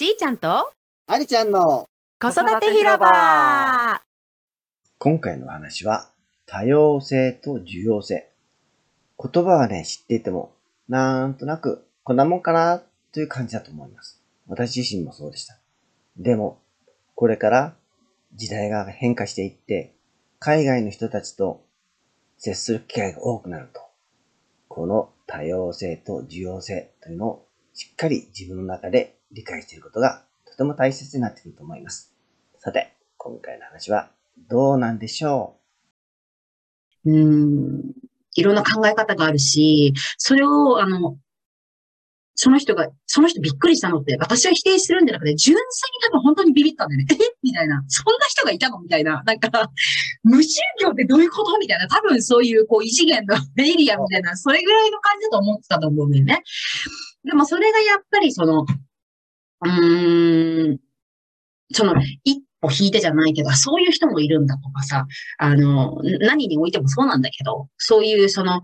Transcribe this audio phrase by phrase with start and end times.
[0.00, 0.72] しーちゃんと
[1.08, 1.86] ありちゃんの
[2.18, 4.00] 子育て広場
[4.96, 6.08] 今回の話は
[6.46, 8.30] 多様性と受容性。
[9.22, 10.54] 言葉はね、知っていても、
[10.88, 12.82] なんとなくこんなもんかな
[13.12, 14.22] という感じだと思います。
[14.48, 15.58] 私自身もそうでした。
[16.16, 16.62] でも、
[17.14, 17.76] これから
[18.34, 19.92] 時代が変化していって、
[20.38, 21.62] 海外の人たちと
[22.38, 23.82] 接する機会が多くなると、
[24.66, 32.12] この多様性と受容性というのをしっかり自分の中で理解していることがとても大切になってくると思います。
[32.58, 34.10] さて、今回の話は
[34.48, 35.56] どうなんでしょ
[37.04, 37.12] う？
[37.12, 37.92] うん、
[38.34, 41.16] いろんな考え方があるし、それを、あの、
[42.34, 45.62] その人が、その人びっくりしたのって、私は否定するんじゃなくて、純粋に
[46.08, 47.06] 多分本当にビビったんだよね。
[47.10, 47.16] え？
[47.42, 47.82] みたいな。
[47.88, 48.80] そんな人がいたの？
[48.80, 49.22] みたいな。
[49.24, 49.70] なんか、
[50.22, 51.58] 無宗教ってどういうこと？
[51.58, 51.88] みたいな。
[51.88, 56.42] 多分そういう、こう、異次元のエリアみたいな、それぐらいの感じだと思ってたと思うんだよね。
[57.24, 58.64] でもそれがやっぱりその、
[59.62, 60.78] うーん、
[61.72, 61.94] その、
[62.24, 65.06] 一歩引いてじゃないけど、そういう人もいるんだとかさ、
[65.38, 68.62] あの、何においてもそうなんだけど、そういうその、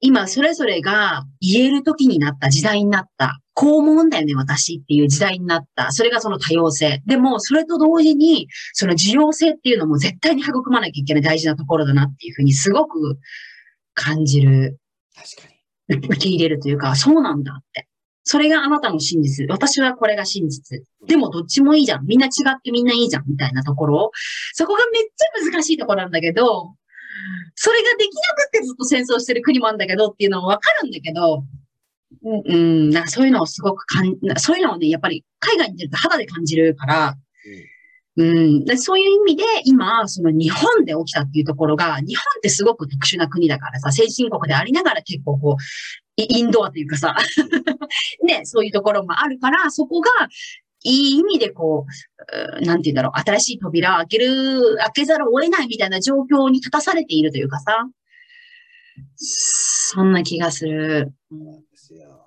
[0.00, 3.40] 今それぞれが言える時になった時代になった。
[3.54, 5.90] こう思うんだよね、私っていう時代になった。
[5.90, 7.02] それがその多様性。
[7.06, 13.18] でも、それと同時に、その需要性っていうのも絶対に育まなきゃいけない大事なところだなっていうふうにすごく
[13.94, 14.78] 感じる。
[15.14, 15.56] 確かに。
[16.08, 17.88] 受け入れるというか、そうなんだって。
[18.28, 19.46] それがあなたの真実。
[19.48, 20.82] 私はこれが真実。
[21.06, 22.06] でもどっちもいいじゃん。
[22.06, 23.24] みんな違ってみんないいじゃん。
[23.28, 24.10] みたいなところ。
[24.52, 26.74] そこがめっちゃ難しいところなんだけど、
[27.54, 31.44] それができなくてずっと戦争してる国もあるんだけどっていうのはわかるんだけど、
[32.24, 32.56] うん、う
[32.88, 37.14] ん、なんかそういうのをすごくかん、そういうのをね、やっぱり海外に出ると肌で感じるから、
[38.16, 47.14] うん、でそういう意味で今、その日本で起きたっていうところが、日本ってすごく特殊な国だからさ、先進国でありながら結構こう、インドアというかさ。
[48.24, 50.10] ね、そういうところもあるから、そこが
[50.84, 51.86] いい意味でこ
[52.60, 57.88] う、なんて言うんだろう、新しい扉を開ける、開けざるを得ないみたいな状況に立たされているというかさ、
[59.16, 61.12] そんな気がする。
[61.30, 62.25] で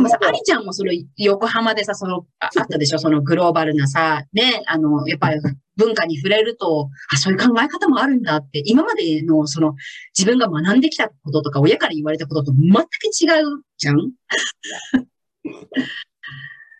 [0.00, 2.98] もさ、ありちゃんもその横浜でさ、その、あったでしょ？
[2.98, 5.40] そのグローバルなさ、ね、あの、やっぱり
[5.76, 9.74] 文化に触れると、あ、そういう考え方もあるんだって、今までのその
[10.16, 14.12] 自分が学んできたこととか、親から言われたことと全く違うじゃん？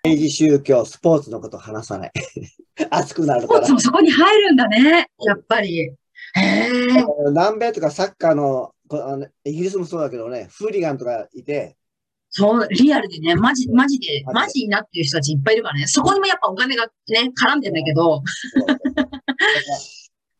[0.04, 2.12] 政治、宗教、スポーツのこと話さない。
[2.90, 3.60] 熱くなるから。
[3.60, 5.92] スポーツもそこに入るんだね、やっぱり。
[7.30, 11.76] 南米とかサッカーのあの、イギリスもそうだけどね、フーリガンとかいて、
[12.30, 15.86] そう、リアルでね、マジ、マジで、マジになってる人たちいっぱいいるからね。
[15.86, 18.22] そこにもやっぱお金がね、絡んでんだけど。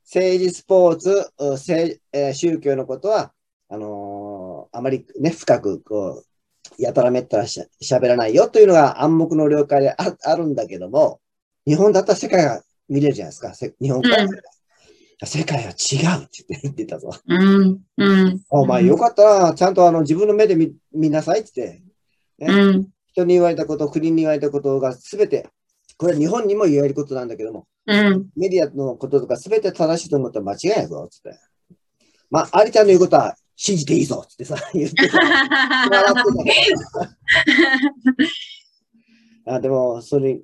[0.05, 3.33] 政治、スポーツ、政えー、宗教のことは、
[3.69, 6.27] あのー、あまりね、深く、こう、
[6.79, 11.21] やたらめったらしゃべらないよというのが暗黙の了解でああるんだけども、
[11.67, 13.53] 日本だったら世界が見れるじゃないですか。
[13.81, 14.31] 日本から、うん、
[15.25, 17.11] 世界は違うって言ってたぞ。
[17.27, 17.81] うん。
[17.97, 18.43] うん。
[18.51, 19.55] お前よかったな。
[19.55, 21.83] ちゃんとあの自分の目で見見なさいって
[22.39, 22.89] 言って、ね、うん。
[23.13, 25.49] 人に言われたこと、国に言われたことがすべて、
[25.97, 31.39] これは日本にも言われることなんだけども、うん、メディアのこととかすべて正しいと思ったら間違いないぞ、つって。
[32.31, 35.19] まあ、ありちゃんの言うことは信じていいぞってさ、 言ってた。
[39.55, 40.41] あでも、それ、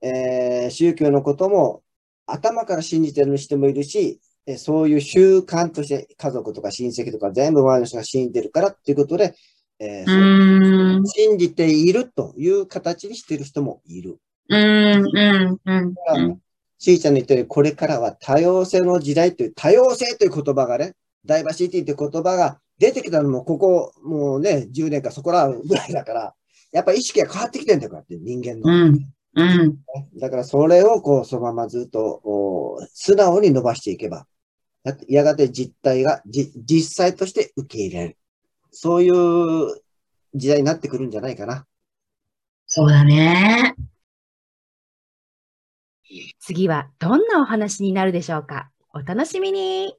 [0.00, 1.82] えー、宗教のことも
[2.26, 4.20] 頭から信じてる人もいるし、
[4.58, 9.34] そういう習慣として家族とか親戚とか全部周りの人が信じてるからっていうことで、
[9.78, 14.18] えー、信じているという形にしてる人もいる。
[14.48, 16.40] うんうんうん
[16.78, 20.94] しーちゃんの言ったように、これからは多様性の時代という、多様性という言葉がね、
[21.24, 26.34] ダイバーシティって言葉が出てきたのも、ここ、もうね、10年かそこらぐらいだから、
[26.72, 28.88] やっぱ意識が変わってきてんだよ、こうやって人間の。
[28.88, 29.78] うんうん、
[30.18, 34.26] だからそれをこう、そのままずっと素直に伸ばしていけば、
[35.08, 38.16] やがて実態がじ実際として受け入れる。
[38.70, 39.82] そういう
[40.34, 41.66] 時代になってくるんじゃないかな。
[42.66, 43.74] そうだね。
[46.38, 48.70] 次はどんなお話になるでしょうか？
[48.94, 49.94] お楽しみに.